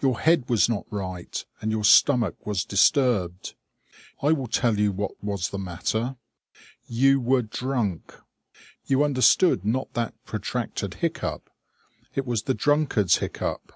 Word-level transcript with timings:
Your 0.00 0.20
head 0.20 0.48
was 0.48 0.68
not 0.68 0.86
right, 0.88 1.44
and 1.60 1.72
your 1.72 1.82
stomach 1.82 2.46
was 2.46 2.64
disturbed. 2.64 3.56
I 4.22 4.30
will 4.30 4.46
tell 4.46 4.78
you 4.78 4.92
what 4.92 5.20
was 5.20 5.48
the 5.48 5.58
matter. 5.58 6.14
You 6.86 7.18
were 7.18 7.42
drunk. 7.42 8.14
You 8.86 9.02
understood 9.02 9.64
not 9.64 9.92
that 9.94 10.14
protracted 10.26 10.94
hiccough; 11.00 11.42
it 12.14 12.24
was 12.24 12.44
the 12.44 12.54
drunkard's 12.54 13.16
hiccough. 13.16 13.72